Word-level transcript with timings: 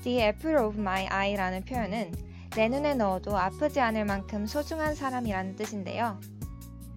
The 0.04 0.22
apple 0.22 0.58
of 0.58 0.80
my 0.80 1.08
eye라는 1.08 1.66
표현은 1.66 2.33
내 2.56 2.70
눈에 2.70 2.94
넣어도 2.94 3.36
아프지 3.36 3.80
않을 3.80 4.06
만큼 4.06 4.46
소중한 4.46 4.94
사람이라는 4.94 5.56
뜻인데요. 5.56 6.20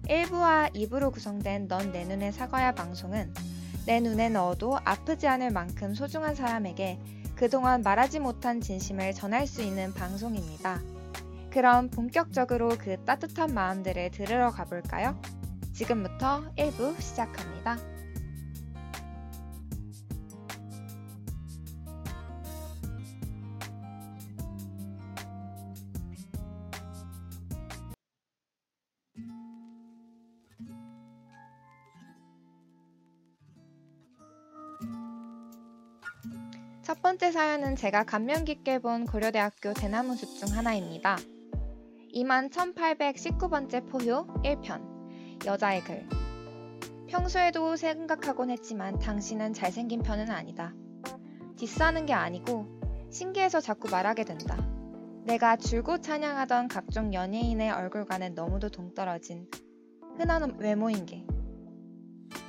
1부와 0.07 0.71
2부로 0.75 1.11
구성된 1.11 1.67
넌 1.67 1.91
내 1.91 2.05
눈에 2.05 2.31
사과야 2.31 2.73
방송은 2.73 3.33
내 3.87 3.99
눈에 3.99 4.29
넣어도 4.29 4.77
아프지 4.85 5.27
않을 5.27 5.49
만큼 5.49 5.95
소중한 5.95 6.35
사람에게 6.35 6.99
그동안 7.35 7.81
말하지 7.81 8.19
못한 8.19 8.61
진심을 8.61 9.13
전할 9.13 9.47
수 9.47 9.63
있는 9.63 9.93
방송입니다. 9.95 10.79
그럼 11.49 11.89
본격적으로 11.89 12.69
그 12.77 13.03
따뜻한 13.03 13.53
마음들을 13.53 14.11
들으러 14.11 14.51
가볼까요? 14.51 15.19
지금부터 15.73 16.51
1부 16.55 17.01
시작합니다. 17.01 17.96
첫 36.87 37.01
번째 37.01 37.33
사연은 37.33 37.75
제가 37.75 38.05
감명 38.05 38.45
깊게 38.45 38.79
본 38.79 39.03
고려대학교 39.05 39.73
대나무 39.73 40.15
숲 40.15 40.37
중 40.37 40.55
하나입니다. 40.55 41.17
21,819번째 42.13 43.85
포효 43.89 44.25
1편 44.41 45.45
여자의 45.45 45.83
글 45.83 46.07
평소에도 47.09 47.75
생각하곤 47.75 48.51
했지만 48.51 48.99
당신은 48.99 49.51
잘생긴 49.51 50.01
편은 50.01 50.31
아니다. 50.31 50.73
디스하는 51.57 52.05
게 52.05 52.13
아니고 52.13 52.65
신기해서 53.11 53.59
자꾸 53.59 53.89
말하게 53.89 54.23
된다. 54.23 54.55
내가 55.25 55.57
줄곧 55.57 56.01
찬양하던 56.01 56.69
각종 56.69 57.13
연예인의 57.13 57.69
얼굴과는 57.69 58.33
너무도 58.33 58.69
동떨어진 58.69 59.49
흔한 60.17 60.57
외모인 60.57 61.05
게. 61.05 61.25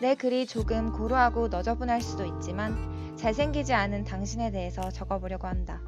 내 0.01 0.15
글이 0.15 0.47
조금 0.47 0.93
고루하고 0.93 1.49
너저분할 1.49 2.01
수도 2.01 2.25
있지만 2.25 2.98
잘생기지 3.19 3.75
않은 3.75 4.05
당신에 4.05 4.53
대해서 4.53 4.91
적어보려고 4.91 5.49
한다. 5.49 5.81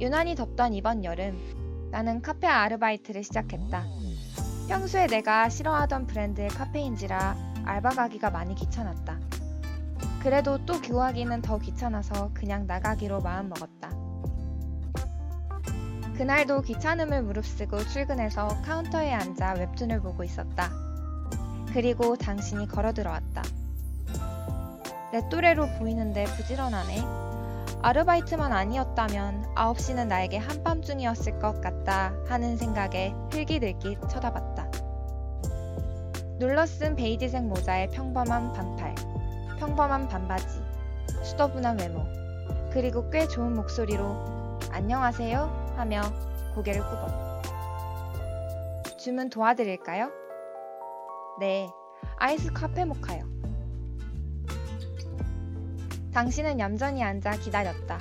유난히 0.00 0.34
덥던 0.34 0.74
이번 0.74 1.04
여름, 1.04 1.38
나는 1.92 2.20
카페 2.22 2.48
아르바이트를 2.48 3.22
시작했다. 3.22 3.84
평소에 4.68 5.06
내가 5.06 5.48
싫어하던 5.48 6.08
브랜드의 6.08 6.48
카페인지라 6.48 7.36
알바 7.64 7.90
가기가 7.90 8.30
많이 8.30 8.54
귀찮았다. 8.56 9.20
그래도 10.22 10.58
또 10.66 10.80
교하기는 10.80 11.40
더 11.42 11.58
귀찮아서 11.58 12.30
그냥 12.34 12.66
나가기로 12.66 13.20
마음먹었다. 13.20 13.90
그날도 16.16 16.62
귀찮음을 16.62 17.22
무릅쓰고 17.22 17.78
출근해서 17.84 18.48
카운터에 18.62 19.12
앉아 19.12 19.54
웹툰을 19.54 20.00
보고 20.00 20.24
있었다. 20.24 20.70
그리고 21.72 22.16
당신이 22.16 22.66
걸어 22.66 22.92
들어왔다. 22.92 23.42
내 25.12 25.28
또래로 25.28 25.66
보이는데 25.78 26.24
부지런하네. 26.24 27.00
아르바이트만 27.82 28.52
아니었다면 28.52 29.54
9시는 29.56 30.06
나에게 30.06 30.36
한밤중이었을 30.36 31.38
것 31.40 31.60
같다 31.60 32.12
하는 32.28 32.56
생각에 32.56 33.12
흘기들기 33.32 33.98
쳐다봤다. 34.08 34.70
눌러쓴 36.38 36.94
베이지색 36.94 37.44
모자에 37.44 37.88
평범한 37.88 38.52
반팔, 38.52 38.94
평범한 39.58 40.08
반바지, 40.08 40.62
수더분한 41.22 41.80
외모, 41.80 42.04
그리고 42.72 43.10
꽤 43.10 43.26
좋은 43.26 43.54
목소리로 43.54 44.58
안녕하세요 44.70 45.74
하며 45.76 46.02
고개를 46.54 46.82
굽어. 46.82 47.40
주문 48.96 49.28
도와드릴까요? 49.28 50.10
네, 51.40 51.68
아이스 52.18 52.52
카페 52.52 52.84
모카요. 52.84 53.29
당신은 56.12 56.58
얌전히 56.58 57.04
앉아 57.04 57.32
기다렸다. 57.38 57.98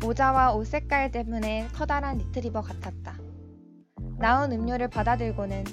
모자와 0.00 0.54
옷 0.54 0.66
색깔 0.66 1.10
때문에 1.12 1.68
커다란 1.72 2.18
리트리버 2.18 2.62
같았다. 2.62 3.16
나온 4.18 4.50
음료를 4.52 4.88
받아들고는 4.88 5.64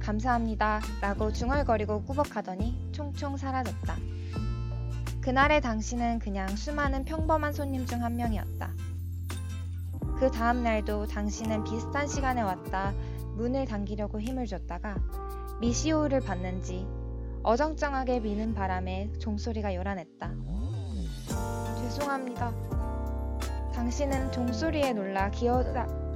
감사합니다 0.00 0.80
라고 1.00 1.32
중얼거리고 1.32 2.02
꾸벅하더니 2.02 2.90
총총 2.92 3.36
사라졌다. 3.36 3.96
그날의 5.20 5.60
당신은 5.60 6.18
그냥 6.18 6.48
수많은 6.48 7.04
평범한 7.04 7.52
손님 7.52 7.86
중 7.86 8.02
한 8.02 8.16
명이었다. 8.16 8.72
그 10.18 10.30
다음 10.30 10.62
날도 10.62 11.06
당신은 11.06 11.64
비슷한 11.64 12.06
시간에 12.08 12.42
왔다 12.42 12.92
문을 13.36 13.66
당기려고 13.66 14.20
힘을 14.20 14.46
줬다가 14.46 14.96
미시오를 15.60 16.20
받는지 16.20 16.86
어정쩡하게 17.44 18.20
미는 18.20 18.54
바람에 18.54 19.12
종소리가 19.20 19.74
요란했다. 19.74 20.32
죄송합니다. 21.84 22.50
당신은 23.74 24.32
종소리에 24.32 24.94
놀라 24.94 25.28
기어, 25.30 25.62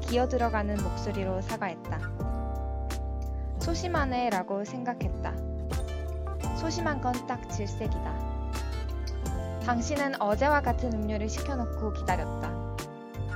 기어 0.01 0.27
들어가는 0.27 0.75
목소리로 0.83 1.43
사과했다. 1.43 2.01
소심하네 3.61 4.31
라고 4.31 4.65
생각했다. 4.65 5.35
소심한 6.57 7.03
건 7.03 7.13
딱 7.27 7.51
질색이다. 7.51 8.29
당신은 9.67 10.23
어제와 10.23 10.63
같은 10.63 10.91
음료를 10.95 11.29
시켜놓고 11.29 11.93
기다렸다. 11.93 12.51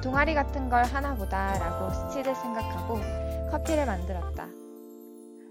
동아리 0.03 0.33
같은 0.33 0.71
걸 0.71 0.85
하나보다 0.85 1.59
라고 1.59 1.93
스치듯 1.93 2.35
생각하고 2.35 2.99
커피를 3.51 3.85
만들었다. 3.85 4.49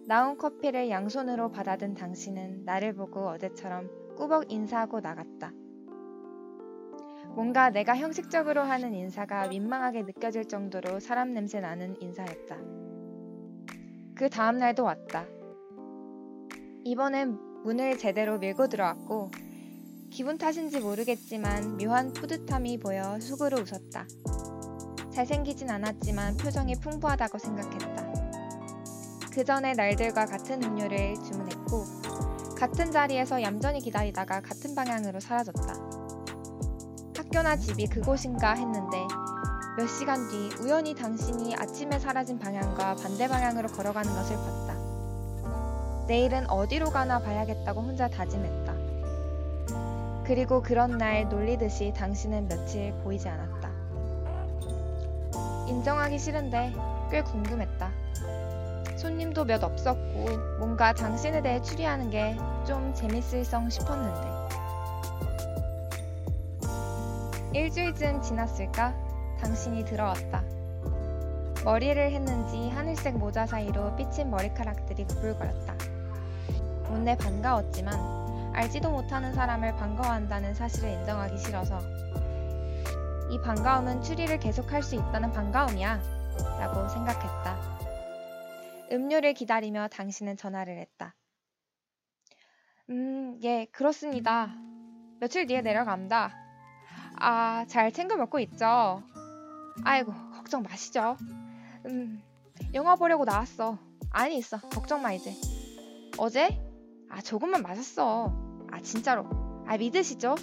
나온 0.08 0.36
커피를 0.36 0.90
양손으로 0.90 1.52
받아든 1.52 1.94
당신은 1.94 2.66
나를 2.66 2.96
보고 2.96 3.28
어제처럼 3.30 3.88
꾸벅 4.18 4.52
인사하고 4.52 5.00
나갔다. 5.00 5.52
뭔가 7.36 7.70
내가 7.70 7.96
형식적으로 7.96 8.62
하는 8.62 8.94
인사가 8.94 9.48
민망하게 9.48 10.04
느껴질 10.04 10.48
정도로 10.48 11.00
사람 11.00 11.34
냄새 11.34 11.60
나는 11.60 11.96
인사였다. 12.02 12.58
그 14.16 14.30
다음 14.30 14.58
날도 14.58 14.84
왔다. 14.84 15.26
이번엔 16.84 17.64
문을 17.64 17.98
제대로 17.98 18.38
밀고 18.38 18.68
들어왔고 18.68 19.32
기분 20.10 20.38
탓인지 20.38 20.82
모르겠지만 20.82 21.78
묘한 21.78 22.12
뿌듯함이 22.12 22.80
보여 22.80 23.20
속으로 23.20 23.58
웃었다. 23.60 24.06
잘생기진 25.12 25.70
않았지만 25.70 26.38
표정이 26.38 26.76
풍부하다고 26.76 27.38
생각했다. 27.38 28.12
그 29.34 29.46
전에 29.46 29.74
날들과 29.74 30.26
같은 30.26 30.62
음료를 30.62 31.16
주문했고 31.16 31.86
같은 32.58 32.92
자리에서 32.92 33.42
얌전히 33.42 33.80
기다리다가 33.80 34.42
같은 34.42 34.76
방향으로 34.76 35.20
사라졌다. 35.20 35.91
학교나 37.32 37.56
집이 37.56 37.88
그곳인가 37.88 38.56
했는데 38.56 39.08
몇 39.78 39.88
시간 39.88 40.28
뒤 40.28 40.50
우연히 40.60 40.94
당신이 40.94 41.56
아침에 41.56 41.98
사라진 41.98 42.38
방향과 42.38 42.96
반대 42.96 43.30
방향으로 43.30 43.70
걸어가는 43.70 44.14
것을 44.14 44.36
봤다. 44.36 44.76
내일은 46.08 46.50
어디로 46.50 46.90
가나 46.90 47.20
봐야겠다고 47.20 47.80
혼자 47.82 48.10
다짐했다. 48.10 48.74
그리고 50.26 50.62
그런 50.62 50.98
날 50.98 51.30
놀리듯이 51.30 51.94
당신은 51.96 52.50
며칠 52.50 52.94
보이지 53.02 53.30
않았다. 53.30 53.70
인정하기 55.70 56.20
싫은데 56.20 56.74
꽤 57.12 57.22
궁금했다. 57.22 57.92
손님도 58.98 59.46
몇 59.46 59.64
없었고 59.64 60.58
뭔가 60.60 60.92
당신에 60.92 61.42
대해 61.42 61.62
추리하는 61.62 62.10
게 62.10 62.36
좀 62.68 62.94
재밌을성 62.94 63.70
싶었는데. 63.70 64.41
일주일쯤 67.54 68.22
지났을까? 68.22 68.96
당신이 69.40 69.84
들어왔다. 69.84 70.42
머리를 71.66 72.12
했는지 72.12 72.70
하늘색 72.70 73.18
모자 73.18 73.46
사이로 73.46 73.96
삐친 73.98 74.32
머리카락들이 74.32 75.06
구불거렸다. 75.06 75.76
못내 76.90 77.18
반가웠지만 77.18 78.54
알지도 78.56 78.90
못하는 78.90 79.34
사람을 79.34 79.76
반가워한다는 79.76 80.54
사실을 80.54 80.92
인정하기 80.92 81.38
싫어서 81.38 81.80
이 83.32 83.40
반가움은 83.42 84.02
추리를 84.02 84.40
계속할 84.40 84.82
수 84.82 84.96
있다는 84.96 85.32
반가움이야 85.34 86.02
라고 86.58 86.88
생각했다. 86.88 87.80
음료를 88.94 89.34
기다리며 89.34 89.90
당신은 89.90 90.38
전화를 90.38 90.78
했다. 90.80 91.16
음, 92.90 93.38
예, 93.44 93.66
그렇습니다. 93.72 94.54
며칠 95.20 95.46
뒤에 95.46 95.62
내려갑니다. 95.62 96.41
아, 97.16 97.66
잘 97.68 97.92
챙겨 97.92 98.16
먹고 98.16 98.40
있죠? 98.40 99.04
아이고, 99.84 100.14
걱정 100.34 100.64
마시죠. 100.64 101.18
음, 101.88 102.22
영화 102.74 102.96
보려고 102.96 103.26
나왔어. 103.26 103.78
아니, 104.12 104.38
있어. 104.38 104.60
걱정 104.60 105.02
마, 105.02 105.14
이제. 105.14 105.34
어제? 106.18 106.60
아, 107.10 107.22
조금만 107.22 107.62
마셨어. 107.62 108.34
아, 108.72 108.82
진짜로. 108.82 109.26
아, 109.68 109.78
믿으시죠? 109.78 110.36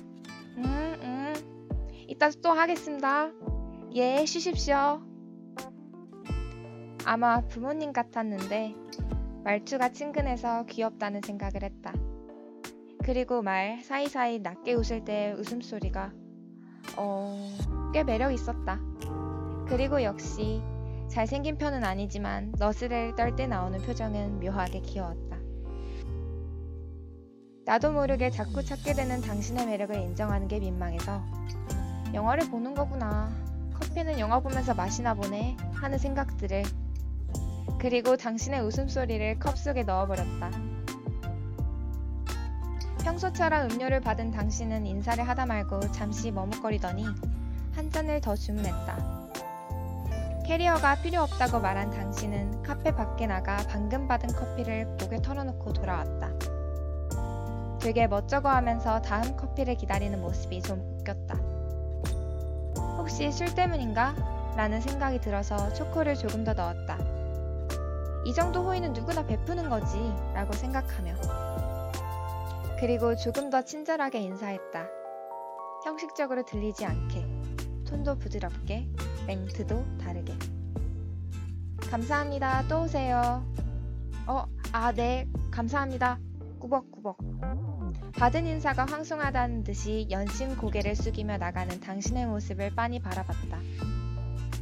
음, 0.57 0.65
음. 1.03 1.89
이따 2.09 2.31
또 2.43 2.51
하겠습니다. 2.51 3.31
예, 3.93 4.25
쉬십시오. 4.27 5.03
아마 7.05 7.41
부모님 7.41 7.93
같았는데 7.93 8.75
말투가 9.45 9.91
친근해서 9.91 10.67
귀엽다는 10.67 11.23
생각을 11.25 11.63
했다. 11.63 11.95
그리고 13.03 13.41
말 13.41 13.83
사이사이 13.83 14.41
낮게 14.41 14.75
웃을 14.75 15.05
때의 15.05 15.33
웃음소리가 15.35 16.13
어, 16.97 17.91
꽤 17.93 18.05
매력 18.05 18.33
있었다. 18.33 18.79
그리고 19.69 20.03
역시 20.03 20.63
잘생긴 21.09 21.57
편은 21.59 21.85
아니지만 21.85 22.53
너스레를 22.59 23.15
떨 23.17 23.35
때 23.37 23.47
나오는 23.47 23.79
표정은 23.81 24.41
묘하게 24.41 24.81
귀여웠다. 24.81 25.37
나도 27.65 27.93
모르게 27.93 28.31
자꾸 28.31 28.65
찾게 28.65 28.95
되는 28.95 29.21
당신의 29.21 29.67
매력을 29.67 29.95
인정하는 29.95 30.49
게 30.49 30.59
민망해서 30.59 31.23
영화를 32.15 32.51
보는 32.51 32.75
거구나. 32.75 33.31
커피는 33.75 34.19
영화 34.19 34.41
보면서 34.41 34.75
마시나 34.75 35.15
보네. 35.15 35.57
하는 35.75 35.99
생각들을 35.99 36.63
그리고 37.79 38.17
당신의 38.17 38.61
웃음소리를 38.63 39.39
컵 39.39 39.57
속에 39.59 39.83
넣어버렸다. 39.85 40.51
평소처럼 43.05 43.71
음료를 43.71 44.01
받은 44.01 44.31
당신은 44.31 44.87
인사를 44.87 45.27
하다 45.27 45.47
말고 45.47 45.93
잠시 45.93 46.31
머뭇거리더니 46.31 47.05
한 47.75 47.91
잔을 47.91 48.21
더 48.21 48.35
주문했다. 48.35 49.19
캐리어가 50.47 50.97
필요 51.03 51.23
없다고 51.23 51.61
말한 51.61 51.91
당신은 51.91 52.63
카페 52.63 52.91
밖에 52.91 53.27
나가 53.27 53.59
방금 53.69 54.09
받은 54.09 54.31
커피를 54.31 54.87
목에 54.99 55.21
털어놓고 55.21 55.73
돌아왔다. 55.75 56.31
되게 57.81 58.07
멋쩍어 58.07 58.49
하면서 58.49 59.01
다음 59.01 59.37
커피를 59.37 59.77
기다리는 59.77 60.21
모습이 60.21 60.63
좀 60.63 60.81
웃겼다. 61.01 61.35
혹시 62.97 63.31
술 63.31 63.55
때문인가? 63.55 64.15
라는 64.57 64.81
생각이 64.81 65.21
들어서 65.21 65.73
초코를 65.73 66.17
조금 66.17 66.45
더 66.45 66.53
넣었다. 66.53 66.99
이 68.25 68.35
정도 68.35 68.65
호의는 68.65 68.93
누구나 68.93 69.25
베푸는 69.25 69.71
거지 69.71 69.99
라고 70.35 70.53
생각하며 70.53 71.15
그리고 72.81 73.17
조금 73.17 73.51
더 73.51 73.65
친절하게 73.65 74.21
인사했다. 74.21 74.87
형식적으로 75.85 76.45
들리지 76.45 76.85
않게 76.85 77.27
톤도 77.89 78.19
부드럽게 78.19 78.89
멘트도 79.27 79.99
다르게 79.99 80.33
감사합니다. 81.91 82.69
또 82.69 82.83
오세요. 82.83 83.45
어, 84.29 84.45
아, 84.73 84.93
네. 84.93 85.27
감사합니다. 85.51 86.21
꾸벅꾸벅. 86.61 87.19
받은 88.17 88.47
인사가 88.47 88.85
황송하다는 88.85 89.65
듯이 89.65 90.07
연신 90.11 90.57
고개를 90.57 90.95
숙이며 90.95 91.39
나가는 91.39 91.81
당신의 91.81 92.27
모습을 92.27 92.75
빤히 92.77 93.01
바라봤다. 93.01 93.59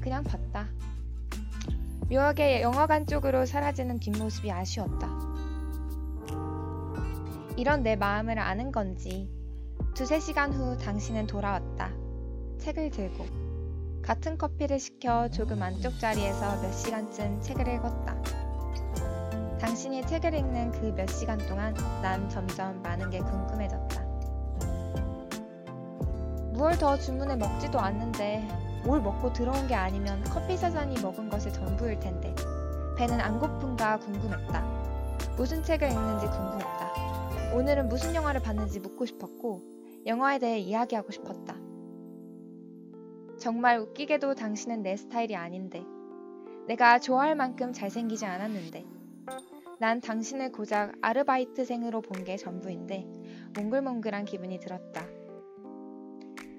그냥 0.00 0.24
봤다. 0.24 0.68
묘하게 2.08 2.62
영화관 2.62 3.06
쪽으로 3.06 3.44
사라지는 3.44 3.98
뒷모습이 3.98 4.50
아쉬웠다. 4.50 5.35
이런 7.56 7.82
내 7.82 7.96
마음을 7.96 8.38
아는 8.38 8.70
건지 8.70 9.30
두세 9.94 10.20
시간 10.20 10.52
후 10.52 10.76
당신은 10.76 11.26
돌아왔다. 11.26 11.90
책을 12.58 12.90
들고 12.90 13.24
같은 14.02 14.36
커피를 14.36 14.78
시켜 14.78 15.28
조금 15.30 15.62
안쪽 15.62 15.98
자리에서 15.98 16.60
몇 16.60 16.72
시간쯤 16.72 17.40
책을 17.40 17.66
읽었다. 17.66 18.22
당신이 19.58 20.06
책을 20.06 20.34
읽는 20.34 20.72
그 20.72 20.92
몇 20.94 21.08
시간 21.08 21.38
동안 21.38 21.74
난 22.02 22.28
점점 22.28 22.82
많은 22.82 23.08
게 23.10 23.20
궁금해졌다. 23.20 24.02
무얼 26.52 26.78
더 26.78 26.96
주문해 26.98 27.36
먹지도 27.36 27.80
않는데 27.80 28.46
뭘 28.84 29.00
먹고 29.00 29.32
들어온 29.32 29.66
게 29.66 29.74
아니면 29.74 30.22
커피 30.24 30.56
사장이 30.56 31.00
먹은 31.00 31.28
것이 31.30 31.52
전부일 31.52 31.98
텐데 32.00 32.34
배는 32.98 33.20
안 33.20 33.38
고픈가 33.40 33.98
궁금했다. 33.98 34.60
무슨 35.36 35.62
책을 35.62 35.90
읽는지 35.90 36.26
궁금했다. 36.26 36.85
오늘은 37.54 37.88
무슨 37.88 38.14
영화를 38.14 38.42
봤는지 38.42 38.80
묻고 38.80 39.06
싶었고 39.06 39.62
영화에 40.06 40.38
대해 40.38 40.58
이야기하고 40.58 41.10
싶었다. 41.10 41.56
정말 43.38 43.78
웃기게도 43.78 44.34
당신은 44.34 44.82
내 44.82 44.96
스타일이 44.96 45.36
아닌데 45.36 45.82
내가 46.66 46.98
좋아할 46.98 47.34
만큼 47.34 47.72
잘생기지 47.72 48.24
않았는데 48.24 48.84
난 49.78 50.00
당신을 50.00 50.52
고작 50.52 50.92
아르바이트생으로 51.02 52.00
본 52.00 52.24
게 52.24 52.36
전부인데 52.36 53.06
몽글몽글한 53.56 54.24
기분이 54.24 54.58
들었다. 54.58 55.06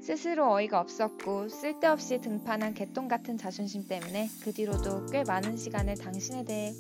스스로 0.02 0.52
어이가 0.54 0.80
없었고 0.80 1.50
쓸데없이 1.50 2.22
등판한 2.22 2.74
개똥 2.74 3.08
같은 3.10 3.36
자존심 3.38 3.88
때문에 3.88 4.30
그 4.44 4.54
뒤로도 4.54 5.08
꽤 5.08 5.24
많은 5.24 5.58
시간을 5.58 5.96
당신에 5.96 6.46
대해 6.46 6.72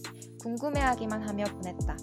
궁금해하기만 0.41 1.23
하며 1.23 1.43
보냈다. 1.45 1.97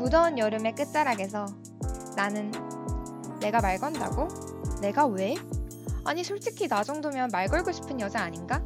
무더운 0.00 0.38
여름의 0.38 0.74
끝자락에서 0.76 1.44
나는 2.16 2.50
내가 3.38 3.60
말 3.60 3.76
건다고? 3.76 4.28
내가 4.80 5.04
왜? 5.06 5.34
아니 6.06 6.24
솔직히 6.24 6.68
나 6.68 6.82
정도면 6.82 7.28
말 7.30 7.48
걸고 7.48 7.70
싶은 7.70 8.00
여자 8.00 8.22
아닌가? 8.22 8.62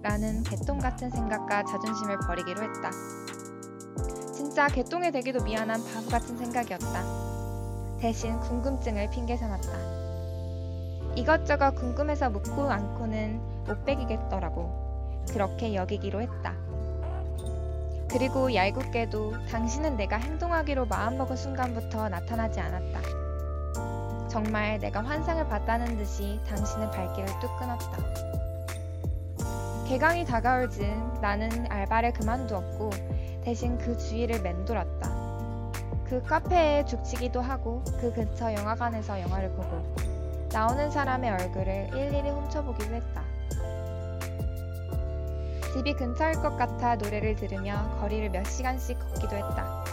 라는 0.00 0.44
개똥 0.44 0.78
같은 0.78 1.10
생각과 1.10 1.64
자존심을 1.64 2.18
버리기로 2.20 2.62
했다. 2.62 2.92
진짜 4.32 4.68
개똥이 4.68 5.10
되기도 5.10 5.42
미안한 5.42 5.82
바보 5.92 6.08
같은 6.08 6.38
생각이었다. 6.38 7.98
대신 7.98 8.38
궁금증을 8.38 9.10
핑계 9.10 9.36
삼았다. 9.36 11.16
이것저것 11.16 11.74
궁금해서 11.74 12.30
묻고 12.30 12.62
않고는 12.62 13.64
못 13.66 13.84
베기겠더라고. 13.84 15.24
그렇게 15.30 15.74
여기기로 15.74 16.20
했다. 16.22 16.65
그리고 18.16 18.54
얄궂게도 18.54 19.46
당신은 19.50 19.98
내가 19.98 20.16
행동하기로 20.16 20.86
마음먹은 20.86 21.36
순간부터 21.36 22.08
나타나지 22.08 22.60
않았다. 22.60 23.00
정말 24.26 24.78
내가 24.78 25.04
환상을 25.04 25.46
봤다는 25.46 25.98
듯이 25.98 26.40
당신의 26.48 26.90
발길을 26.92 27.26
뚝 27.42 27.54
끊었다. 27.58 27.98
개강이 29.86 30.24
다가올 30.24 30.70
즈음 30.70 31.18
나는 31.20 31.70
알바를 31.70 32.14
그만두었고 32.14 32.88
대신 33.44 33.76
그 33.76 33.98
주위를 33.98 34.40
맴돌았다. 34.40 35.10
그 36.06 36.22
카페에 36.22 36.86
죽치기도 36.86 37.42
하고 37.42 37.84
그 38.00 38.14
근처 38.14 38.50
영화관에서 38.50 39.20
영화를 39.20 39.50
보고 39.50 39.94
나오는 40.50 40.90
사람의 40.90 41.32
얼굴을 41.32 41.90
일일이 41.92 42.30
훔쳐보기도 42.30 42.94
했다. 42.94 43.25
집이 45.76 45.92
근처일 45.92 46.36
것 46.40 46.56
같아 46.56 46.96
노래를 46.96 47.36
들으며 47.36 47.98
거리를 48.00 48.30
몇 48.30 48.44
시간씩 48.44 48.98
걷기도 48.98 49.36
했다. 49.36 49.84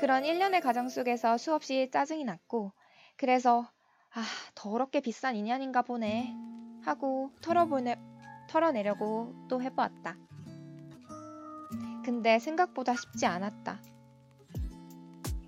그런 0.00 0.24
일련의 0.24 0.60
과정 0.62 0.88
속에서 0.88 1.38
수없이 1.38 1.88
짜증이 1.92 2.24
났고 2.24 2.72
그래서 3.16 3.70
아 4.12 4.24
더럽게 4.56 5.00
비싼 5.00 5.36
인연인가 5.36 5.82
보네 5.82 6.34
하고 6.82 7.30
털어보내, 7.40 8.00
털어내려고 8.48 9.32
또 9.48 9.62
해보았다. 9.62 10.16
근데 12.04 12.40
생각보다 12.40 12.96
쉽지 12.96 13.26
않았다. 13.26 13.80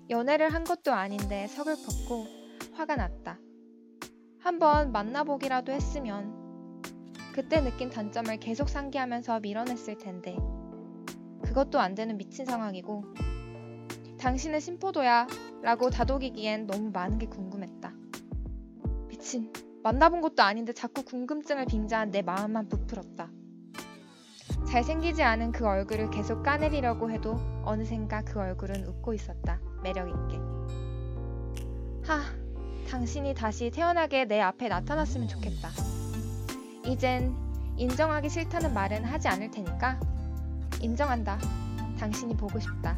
연애를 0.09 0.53
한 0.53 0.63
것도 0.63 0.93
아닌데 0.93 1.47
서글펐고 1.47 2.27
화가 2.75 2.95
났다. 2.95 3.39
한번 4.39 4.93
만나보기라도 4.93 5.73
했으면 5.73 6.42
그때 7.33 7.61
느낀 7.61 7.89
단점을 7.89 8.37
계속 8.37 8.69
상기하면서 8.69 9.39
밀어냈을 9.39 9.97
텐데 9.97 10.37
그것도 11.41 11.79
안 11.79 11.95
되는 11.95 12.15
미친 12.15 12.45
상황이고 12.45 13.03
당신은 14.19 14.59
심포도야 14.59 15.27
라고 15.63 15.89
다독이기엔 15.89 16.67
너무 16.67 16.91
많은 16.91 17.17
게 17.17 17.25
궁금했다. 17.25 17.91
미친 19.07 19.51
만나본 19.81 20.21
것도 20.21 20.43
아닌데 20.43 20.73
자꾸 20.73 21.03
궁금증을 21.03 21.65
빙자한 21.65 22.11
내 22.11 22.21
마음만 22.21 22.69
부풀었다. 22.69 23.29
잘생기지 24.67 25.23
않은 25.23 25.51
그 25.51 25.65
얼굴을 25.65 26.11
계속 26.11 26.43
까내리려고 26.43 27.11
해도 27.11 27.37
어느샌가 27.63 28.23
그 28.23 28.39
얼굴은 28.39 28.87
웃고 28.87 29.13
있었다. 29.13 29.59
매력있게. 29.83 30.37
하, 32.05 32.21
당신이 32.89 33.33
다시 33.33 33.71
태어나게 33.71 34.25
내 34.25 34.39
앞에 34.39 34.69
나타났으면 34.69 35.27
좋겠다. 35.27 35.92
이젠 36.85 37.35
인정하기 37.77 38.29
싫다는 38.29 38.73
말은 38.73 39.05
하지 39.05 39.27
않을 39.27 39.51
테니까 39.51 39.99
인정한다. 40.81 41.39
당신이 41.97 42.35
보고 42.35 42.59
싶다. 42.59 42.97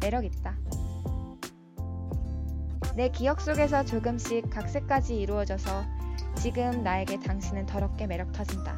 매력 0.00 0.24
있다. 0.24 0.56
내 2.96 3.08
기억 3.10 3.40
속에서 3.40 3.84
조금씩 3.84 4.50
각색까지 4.50 5.16
이루어져서 5.16 5.84
지금 6.34 6.82
나에게 6.82 7.20
당신은 7.20 7.66
더럽게 7.66 8.06
매력 8.06 8.32
터진다. 8.32 8.76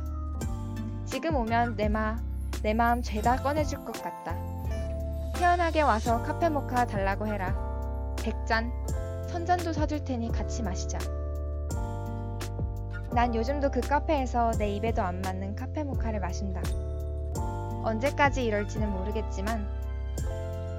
지금 1.07 1.35
오면 1.37 1.77
내 1.77 1.89
마, 1.89 2.19
내 2.63 2.75
마음 2.75 3.03
죄다 3.03 3.37
꺼내줄 3.37 3.85
것 3.85 3.93
같다. 4.03 4.37
태연하게 5.35 5.81
와서 5.81 6.23
카페 6.23 6.49
모카 6.49 6.87
달라고 6.87 7.27
해라. 7.27 7.55
100잔, 8.17 8.71
선잔도 9.29 9.73
사줄 9.73 10.05
테니 10.05 10.31
같이 10.31 10.63
마시자. 10.63 10.99
난 13.15 13.35
요즘도 13.35 13.71
그 13.71 13.81
카페에서 13.81 14.53
내 14.53 14.71
입에도 14.71 15.03
안 15.03 15.21
맞는 15.21 15.55
카페 15.55 15.85
모카를 15.85 16.19
마신다. 16.21 16.63
언제까지 17.85 18.43
이럴지는 18.43 18.91
모르겠지만 18.91 19.69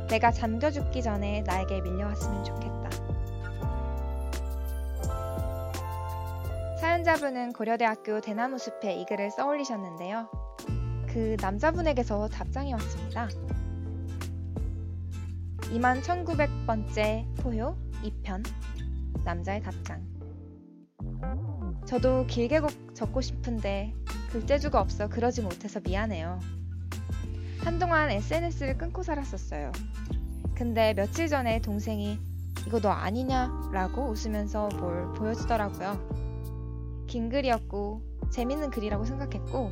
내가 0.10 0.32
잠겨 0.32 0.72
죽기 0.72 1.04
전에 1.04 1.44
나에게 1.44 1.82
밀려왔으면 1.82 2.44
좋겠다. 2.44 2.90
사연자분은 6.80 7.54
고려대학교 7.54 8.20
대나무 8.20 8.58
숲에 8.58 8.96
이 8.96 9.06
글을 9.06 9.30
써 9.30 9.46
올리셨는데요. 9.46 10.28
그 11.08 11.38
남자분에게서 11.40 12.30
답장이 12.30 12.74
왔습니다. 12.74 13.30
21,900번째 15.58 17.36
포효 17.38 17.76
2편 18.04 18.44
남자의 19.24 19.62
답장 19.62 20.13
저도 21.94 22.26
길게 22.26 22.60
곡 22.60 22.72
적고 22.96 23.22
싶은데 23.22 23.94
글재주가 24.32 24.82
없어 24.82 25.08
그러지 25.10 25.44
못해서 25.44 25.80
미안해요. 25.80 26.40
한동안 27.60 28.10
SNS를 28.10 28.80
끊고 28.80 29.04
살았었어요. 29.04 29.72
근데 30.56 30.96
며칠 30.96 31.28
전에 31.28 31.62
동생이 31.62 32.18
이거 32.66 32.82
너 32.82 32.90
아니냐? 32.90 33.70
라고 33.72 34.10
웃으면서 34.10 34.70
뭘 34.70 35.14
보여주더라고요. 35.14 37.06
긴 37.06 37.30
글이었고 37.30 38.02
재밌는 38.32 38.72
글이라고 38.72 39.06
생각했고 39.06 39.70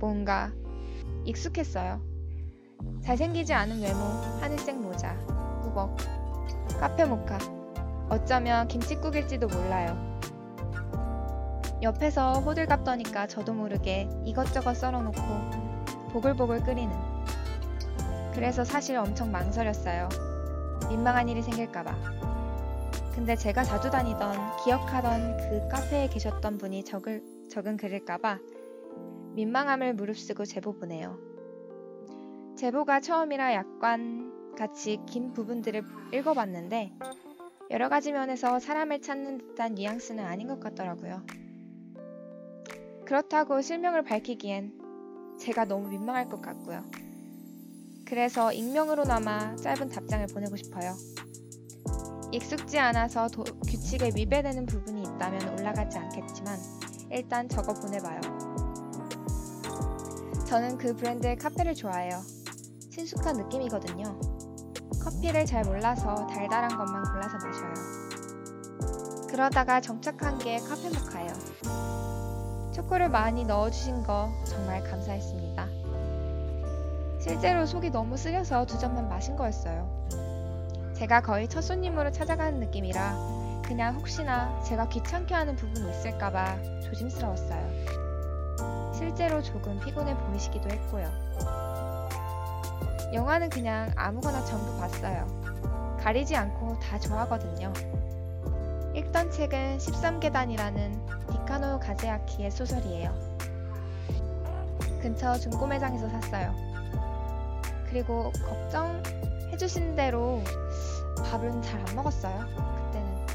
뭔가 0.00 0.52
익숙했어요. 1.24 2.02
잘생기지 3.02 3.54
않은 3.54 3.80
외모, 3.80 3.98
하늘색 4.42 4.78
모자, 4.78 5.18
꾸벅, 5.62 5.96
카페 6.78 7.06
모카. 7.06 7.38
어쩌면 8.10 8.68
김치국일지도 8.68 9.48
몰라요. 9.48 10.13
옆에서 11.84 12.40
호들갑 12.40 12.82
떠니까 12.82 13.26
저도 13.26 13.52
모르게 13.52 14.08
이것저것 14.24 14.72
썰어놓고 14.72 15.20
보글보글 16.12 16.62
끓이는. 16.62 16.90
그래서 18.32 18.64
사실 18.64 18.96
엄청 18.96 19.30
망설였어요. 19.30 20.08
민망한 20.88 21.28
일이 21.28 21.42
생길까봐. 21.42 21.94
근데 23.14 23.36
제가 23.36 23.64
자주 23.64 23.90
다니던, 23.90 24.56
기억하던 24.64 25.36
그 25.36 25.68
카페에 25.68 26.08
계셨던 26.08 26.56
분이 26.56 26.84
적을, 26.84 27.22
적은 27.50 27.76
글일까봐 27.76 28.38
민망함을 29.34 29.92
무릅쓰고 29.92 30.46
제보 30.46 30.72
보내요. 30.72 31.18
제보가 32.56 33.00
처음이라 33.00 33.52
약간 33.52 34.54
같이 34.56 35.00
긴 35.06 35.34
부분들을 35.34 35.84
읽어봤는데 36.14 36.94
여러 37.70 37.90
가지 37.90 38.12
면에서 38.12 38.58
사람을 38.58 39.02
찾는 39.02 39.38
듯한 39.38 39.74
뉘앙스는 39.74 40.24
아닌 40.24 40.48
것 40.48 40.60
같더라고요. 40.60 41.43
그렇다고 43.04 43.60
실명을 43.60 44.02
밝히기엔 44.02 44.72
제가 45.38 45.66
너무 45.66 45.88
민망할 45.88 46.28
것 46.28 46.40
같고요. 46.40 46.84
그래서 48.06 48.52
익명으로나마 48.52 49.56
짧은 49.56 49.88
답장을 49.88 50.26
보내고 50.28 50.56
싶어요. 50.56 50.94
익숙지 52.32 52.78
않아서 52.78 53.28
도, 53.28 53.44
규칙에 53.44 54.10
위배되는 54.14 54.66
부분이 54.66 55.02
있다면 55.02 55.58
올라가지 55.58 55.98
않겠지만 55.98 56.58
일단 57.10 57.48
적어 57.48 57.74
보내봐요. 57.74 58.20
저는 60.46 60.78
그 60.78 60.94
브랜드의 60.96 61.36
카페를 61.36 61.74
좋아해요. 61.74 62.20
친숙한 62.90 63.36
느낌이거든요. 63.36 64.18
커피를 65.02 65.44
잘 65.44 65.64
몰라서 65.64 66.26
달달한 66.26 66.76
것만 66.76 67.04
골라서 67.04 67.36
마셔요. 67.36 67.74
그러다가 69.28 69.80
정착한 69.80 70.38
게 70.38 70.58
카페 70.58 70.88
모카예요. 70.88 71.93
초코를 72.74 73.08
많이 73.08 73.44
넣어주신 73.44 74.02
거 74.02 74.32
정말 74.44 74.82
감사했습니다. 74.82 75.68
실제로 77.20 77.66
속이 77.66 77.90
너무 77.90 78.16
쓰려서 78.16 78.66
두 78.66 78.78
잔만 78.78 79.08
마신 79.08 79.36
거였어요. 79.36 79.88
제가 80.94 81.22
거의 81.22 81.48
첫 81.48 81.60
손님으로 81.60 82.10
찾아가는 82.10 82.58
느낌이라 82.58 83.62
그냥 83.64 83.94
혹시나 83.94 84.60
제가 84.62 84.88
귀찮게 84.88 85.34
하는 85.34 85.54
부분이 85.54 85.88
있을까봐 85.88 86.80
조심스러웠어요. 86.82 88.92
실제로 88.92 89.40
조금 89.40 89.78
피곤해 89.78 90.16
보이시기도 90.16 90.68
했고요. 90.68 91.06
영화는 93.12 93.50
그냥 93.50 93.92
아무거나 93.94 94.44
전부 94.44 94.76
봤어요. 94.78 95.26
가리지 96.00 96.34
않고 96.34 96.80
다 96.80 96.98
좋아하거든요. 96.98 97.72
읽던 98.94 99.30
책은 99.30 99.78
13계단이라는 99.78 101.13
디카노 101.44 101.78
가제아키의 101.78 102.50
소설이에요. 102.50 103.12
근처 105.02 105.34
중고 105.34 105.66
매장에서 105.66 106.08
샀어요. 106.08 106.54
그리고 107.86 108.32
걱정해주신 108.32 109.94
대로 109.94 110.42
밥은 111.30 111.60
잘 111.60 111.84
안 111.86 111.96
먹었어요. 111.96 112.46
그때는. 112.86 113.26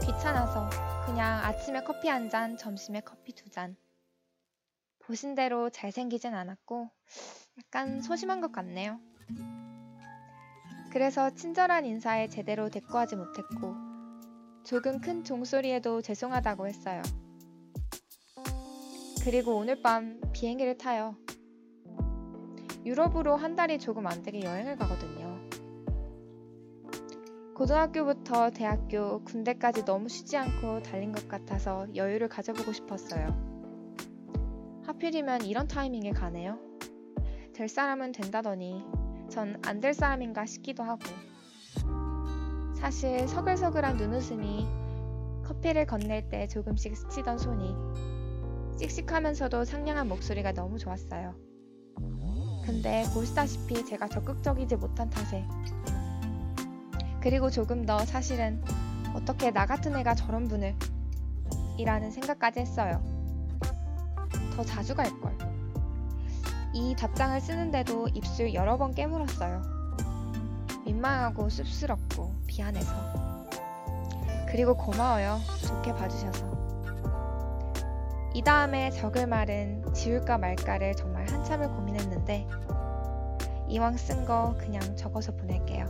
귀찮아서 0.00 0.68
그냥 1.06 1.38
아침에 1.44 1.84
커피 1.84 2.08
한 2.08 2.28
잔, 2.30 2.56
점심에 2.56 3.00
커피 3.02 3.32
두 3.32 3.48
잔. 3.48 3.76
보신 5.04 5.36
대로 5.36 5.70
잘생기진 5.70 6.34
않았고 6.34 6.90
약간 7.58 8.02
소심한 8.02 8.40
것 8.40 8.50
같네요. 8.50 8.98
그래서 10.90 11.30
친절한 11.30 11.86
인사에 11.86 12.26
제대로 12.26 12.70
대꾸하지 12.70 13.14
못했고 13.14 13.76
조금 14.64 15.00
큰 15.00 15.22
종소리에도 15.22 16.02
죄송하다고 16.02 16.66
했어요. 16.66 17.02
그리고 19.26 19.56
오늘 19.56 19.82
밤 19.82 20.20
비행기를 20.32 20.78
타요. 20.78 21.16
유럽으로 22.84 23.34
한 23.34 23.56
달이 23.56 23.80
조금 23.80 24.06
안 24.06 24.22
되게 24.22 24.40
여행을 24.42 24.76
가거든요. 24.76 25.40
고등학교부터 27.56 28.50
대학교, 28.50 29.24
군대까지 29.24 29.84
너무 29.84 30.08
쉬지 30.08 30.36
않고 30.36 30.84
달린 30.84 31.10
것 31.10 31.26
같아서 31.26 31.88
여유를 31.96 32.28
가져보고 32.28 32.72
싶었어요. 32.72 33.26
하필이면 34.86 35.42
이런 35.42 35.66
타이밍에 35.66 36.12
가네요. 36.12 36.60
될 37.52 37.66
사람은 37.66 38.12
된다더니 38.12 38.84
전 39.28 39.56
안 39.66 39.80
될 39.80 39.92
사람인가 39.92 40.46
싶기도 40.46 40.84
하고. 40.84 41.02
사실 42.76 43.26
서글서글한 43.26 43.96
눈웃음이 43.96 44.68
커피를 45.44 45.84
건넬 45.84 46.28
때 46.28 46.46
조금씩 46.46 46.96
스치던 46.96 47.38
손이 47.38 47.74
씩씩하면서도 48.78 49.64
상냥한 49.64 50.08
목소리가 50.08 50.52
너무 50.52 50.78
좋았어요. 50.78 51.34
근데 52.64 53.04
보시다시피 53.14 53.84
제가 53.86 54.08
적극적이지 54.08 54.76
못한 54.76 55.08
탓에 55.08 55.44
그리고 57.20 57.48
조금 57.50 57.86
더 57.86 57.98
사실은 58.04 58.62
어떻게 59.14 59.50
나 59.50 59.66
같은 59.66 59.96
애가 59.96 60.14
저런 60.14 60.48
분을 60.48 60.76
이라는 61.78 62.10
생각까지 62.10 62.60
했어요. 62.60 63.02
더 64.54 64.64
자주 64.64 64.94
갈걸. 64.94 65.36
이 66.72 66.94
답장을 66.96 67.40
쓰는데도 67.40 68.08
입술 68.08 68.52
여러 68.54 68.76
번 68.76 68.94
깨물었어요. 68.94 69.62
민망하고 70.84 71.48
쑥스럽고 71.48 72.34
미안해서. 72.46 73.46
그리고 74.48 74.76
고마워요. 74.76 75.40
좋게 75.66 75.92
봐주셔서. 75.92 76.65
이 78.36 78.42
다음에 78.42 78.90
적을 78.90 79.26
말은 79.26 79.94
지울까 79.94 80.36
말까를 80.36 80.94
정말 80.94 81.26
한참을 81.26 81.68
고민했는데 81.68 82.46
이왕 83.66 83.96
쓴 83.96 84.26
거 84.26 84.54
그냥 84.58 84.94
적어서 84.94 85.32
보낼게요. 85.32 85.86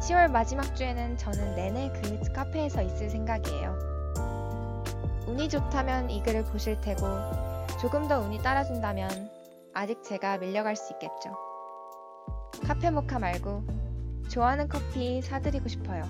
10월 0.00 0.32
마지막 0.32 0.74
주에는 0.74 1.16
저는 1.16 1.54
내내 1.54 1.92
그 1.92 2.32
카페에서 2.32 2.82
있을 2.82 3.08
생각이에요. 3.08 3.78
운이 5.28 5.48
좋다면 5.48 6.10
이 6.10 6.24
글을 6.24 6.42
보실 6.46 6.80
테고 6.80 7.06
조금 7.80 8.08
더 8.08 8.18
운이 8.18 8.42
따라준다면 8.42 9.30
아직 9.74 10.02
제가 10.02 10.38
밀려갈 10.38 10.74
수 10.74 10.92
있겠죠. 10.94 11.36
카페 12.66 12.90
모카 12.90 13.20
말고 13.20 13.62
좋아하는 14.28 14.68
커피 14.68 15.22
사드리고 15.22 15.68
싶어요. 15.68 16.02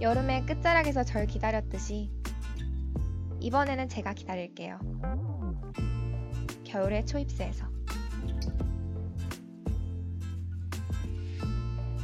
여름의 0.00 0.46
끝자락에서 0.46 1.04
절 1.04 1.26
기다렸듯이 1.26 2.10
이번에는 3.38 3.86
제가 3.90 4.14
기다릴게요. 4.14 4.78
겨울의 6.64 7.04
초입새에서. 7.04 7.66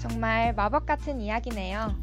정말 0.02 0.54
마법 0.54 0.84
같은 0.84 1.22
이야기네요. 1.22 1.96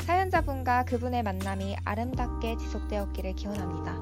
사연자분과 0.00 0.86
그분의 0.86 1.22
만남이 1.22 1.76
아름답게 1.84 2.56
지속되었기를 2.56 3.34
기원합니다. 3.34 3.98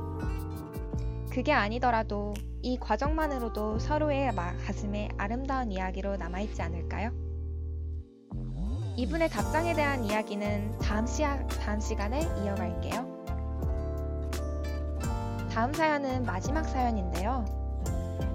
그게 1.31 1.53
아니더라도 1.53 2.35
이 2.63 2.79
과정만으로도 2.79 3.81
서로의 3.81 4.31
가슴에 4.65 5.09
아름다운 5.17 5.73
이야기로 5.73 6.17
남아있지 6.17 6.63
않을까요? 6.63 7.32
이분의 8.97 9.31
답장에 9.31 9.75
대한 9.75 10.05
이야기는 10.05 10.79
다음, 10.79 11.07
시야, 11.07 11.45
다음 11.65 11.81
시간에 11.81 12.21
이어갈게요. 12.45 13.23
다음 15.53 15.73
사연은 15.73 16.25
마지막 16.25 16.65
사연인데요. 16.65 17.45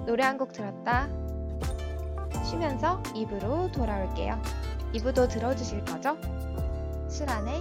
노래 0.06 0.24
한 0.24 0.38
곡 0.38 0.52
들었다 0.52 1.06
쉬면서 2.44 3.02
입으로 3.14 3.70
돌아올게요. 3.72 4.40
2부도 4.94 5.28
들어주실 5.28 5.84
거죠? 5.84 6.16
술안에 7.08 7.60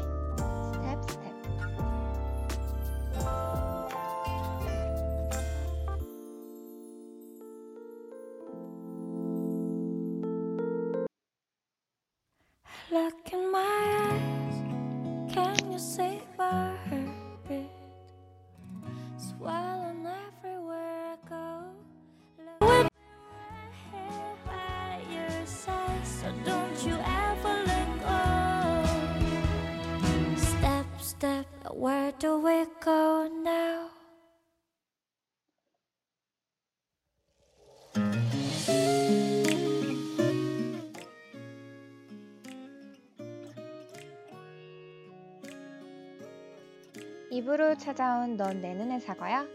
입으로 47.30 47.78
찾아온 47.78 48.38
넌 48.38 48.62
내 48.62 48.74
눈의 48.74 49.02
사과야? 49.02 49.46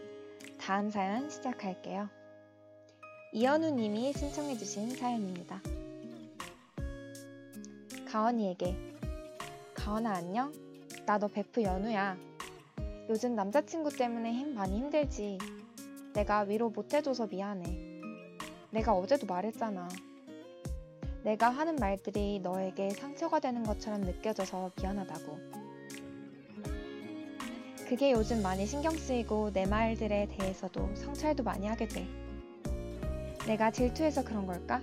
다음 0.59 0.91
사연 0.91 1.29
시작할게요. 1.29 2.07
이현우 3.31 3.71
님이 3.71 4.13
신청해주신 4.13 4.95
사연입니다. 4.95 5.59
가원이에게 8.07 8.77
가원아 9.73 10.11
안녕? 10.11 10.53
나 11.07 11.17
너 11.17 11.27
베프 11.27 11.63
연우야. 11.63 12.15
요즘 13.09 13.35
남자친구 13.35 13.97
때문에 13.97 14.31
힘 14.33 14.53
많이 14.53 14.77
힘들지. 14.77 15.39
내가 16.13 16.41
위로 16.41 16.69
못해줘서 16.69 17.25
미안해. 17.25 17.65
내가 18.69 18.93
어제도 18.93 19.25
말했잖아. 19.25 19.89
내가 21.23 21.49
하는 21.49 21.75
말들이 21.77 22.39
너에게 22.39 22.91
상처가 22.91 23.39
되는 23.39 23.63
것처럼 23.63 24.01
느껴져서 24.01 24.71
미안하다고. 24.77 25.62
그게 27.93 28.11
요즘 28.11 28.41
많이 28.41 28.65
신경 28.65 28.97
쓰이고 28.97 29.53
내 29.53 29.67
말들에 29.67 30.27
대해서도 30.35 30.95
성찰도 30.95 31.43
많이 31.43 31.67
하게 31.67 31.87
돼. 31.87 32.07
내가 33.45 33.69
질투해서 33.69 34.23
그런 34.23 34.47
걸까? 34.47 34.81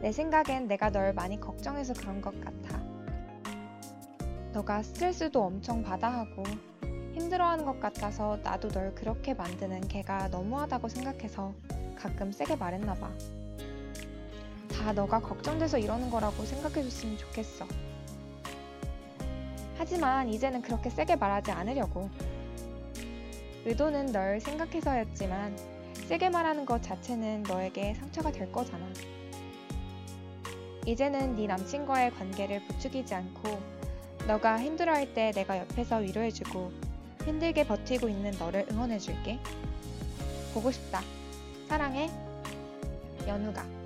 내 0.00 0.12
생각엔 0.12 0.68
내가 0.68 0.90
널 0.90 1.12
많이 1.12 1.40
걱정해서 1.40 1.94
그런 1.94 2.22
것 2.22 2.40
같아. 2.40 2.80
너가 4.52 4.80
스트레스도 4.84 5.42
엄청 5.42 5.82
받아 5.82 6.08
하고 6.08 6.44
힘들어하는 7.14 7.64
것 7.64 7.80
같아서 7.80 8.38
나도 8.44 8.68
널 8.68 8.94
그렇게 8.94 9.34
만드는 9.34 9.88
걔가 9.88 10.28
너무하다고 10.28 10.88
생각해서 10.88 11.52
가끔 11.96 12.30
세게 12.30 12.54
말했나 12.54 12.94
봐. 12.94 13.10
다 14.68 14.92
너가 14.92 15.18
걱정돼서 15.18 15.78
이러는 15.78 16.10
거라고 16.10 16.44
생각해줬으면 16.44 17.18
좋겠어. 17.18 17.66
하지만 19.78 20.28
이제는 20.28 20.60
그렇게 20.60 20.90
세게 20.90 21.16
말하지 21.16 21.52
않으려고. 21.52 22.10
의도는 23.64 24.06
널 24.06 24.40
생각해서였지만 24.40 25.56
세게 26.08 26.30
말하는 26.30 26.66
것 26.66 26.82
자체는 26.82 27.44
너에게 27.44 27.94
상처가 27.94 28.32
될 28.32 28.50
거잖아. 28.50 28.84
이제는 30.84 31.36
네 31.36 31.46
남친과의 31.46 32.10
관계를 32.12 32.66
부추기지 32.66 33.14
않고 33.14 33.58
너가 34.26 34.60
힘들어할 34.60 35.14
때 35.14 35.30
내가 35.30 35.58
옆에서 35.58 35.98
위로해주고 35.98 36.72
힘들게 37.24 37.64
버티고 37.64 38.08
있는 38.08 38.32
너를 38.38 38.66
응원해줄게. 38.72 39.38
보고 40.54 40.72
싶다. 40.72 41.02
사랑해. 41.68 42.10
연우가. 43.28 43.77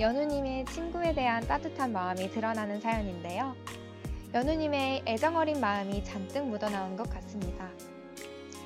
연우님의 0.00 0.64
친구에 0.64 1.12
대한 1.12 1.46
따뜻한 1.46 1.92
마음이 1.92 2.30
드러나는 2.30 2.80
사연인데요. 2.80 3.54
연우님의 4.32 5.02
애정 5.06 5.36
어린 5.36 5.60
마음이 5.60 6.02
잔뜩 6.04 6.46
묻어나온 6.46 6.96
것 6.96 7.10
같습니다. 7.10 7.68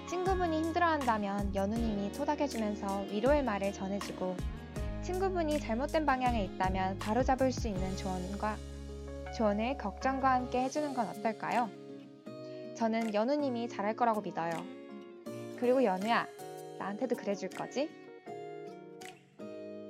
친구분이 0.08 0.62
힘들어한다면 0.62 1.52
연우님이 1.52 2.12
토닥여주면서 2.12 3.06
위로의 3.10 3.42
말을 3.42 3.72
전해주고 3.72 4.36
친구분이 5.02 5.58
잘못된 5.58 6.06
방향에 6.06 6.44
있다면 6.44 7.00
바로잡을 7.00 7.50
수 7.50 7.66
있는 7.66 7.96
조언과 7.96 8.56
조언을 9.36 9.76
걱정과 9.76 10.34
함께 10.34 10.62
해주는 10.62 10.94
건 10.94 11.08
어떨까요? 11.08 11.68
저는 12.76 13.12
연우님이 13.12 13.68
잘할 13.68 13.96
거라고 13.96 14.20
믿어요. 14.20 14.52
그리고 15.58 15.82
연우야, 15.82 16.28
나한테도 16.78 17.16
그래줄 17.16 17.48
거지? 17.50 17.90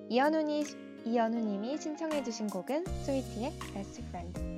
이연우니, 0.09 0.84
이연우님이 1.05 1.79
신청해주신 1.79 2.49
곡은 2.49 2.85
스위티의 3.05 3.53
Best 3.75 4.03
Friend. 4.09 4.55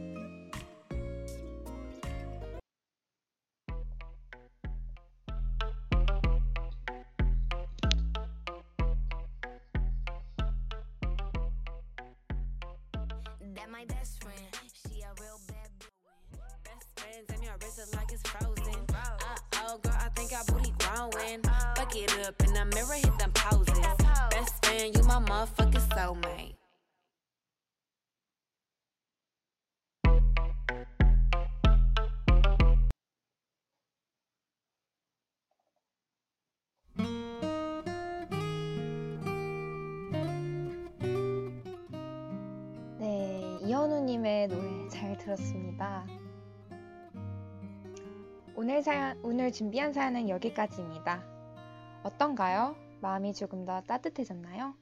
Uh 23.39 23.53
oh. 23.53 23.96
Friend, 24.63 24.97
you 24.97 25.05
my 25.05 25.19
motherfucking 25.21 25.81
soulmate. 25.93 26.57
네, 42.99 43.59
이현우님의 43.63 44.49
노래 44.49 44.89
잘 44.89 45.17
들었습니다. 45.19 46.07
오늘 48.55 48.83
사연, 48.83 49.19
오늘 49.23 49.53
준비한 49.53 49.93
사연은 49.93 50.29
여기까지입니다. 50.29 51.23
어떤가요? 52.03 52.86
마음이 53.01 53.35
조금 53.35 53.65
더 53.65 53.81
따뜻해졌나요? 53.83 54.75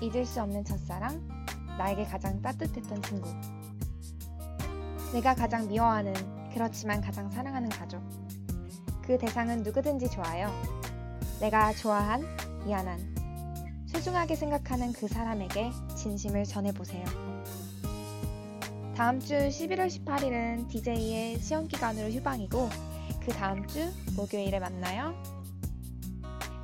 잊을 0.00 0.24
수 0.24 0.40
없는 0.42 0.64
첫사랑, 0.64 1.28
나에게 1.78 2.04
가장 2.04 2.40
따뜻했던 2.40 3.02
친구. 3.02 3.28
내가 5.12 5.34
가장 5.34 5.68
미워하는, 5.68 6.14
그렇지만 6.52 7.00
가장 7.00 7.30
사랑하는 7.30 7.68
가족. 7.68 8.02
그 9.02 9.18
대상은 9.18 9.62
누구든지 9.62 10.10
좋아요. 10.10 10.48
내가 11.40 11.72
좋아한, 11.72 12.22
미안한, 12.64 12.98
소중하게 13.86 14.36
생각하는 14.36 14.92
그 14.92 15.08
사람에게 15.08 15.70
진심을 15.96 16.44
전해보세요. 16.44 17.04
다음 18.96 19.18
주 19.20 19.34
11월 19.34 19.88
18일은 19.88 20.68
DJ의 20.68 21.38
시험 21.40 21.66
기간으로 21.66 22.10
휴방이고 22.10 22.68
그 23.24 23.32
다음 23.32 23.66
주 23.66 23.90
목요일에 24.16 24.58
만나요. 24.60 25.31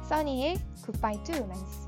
써니의 0.08 0.56
Goodbye 0.86 1.22
to 1.24 1.32
Romance 1.34 1.87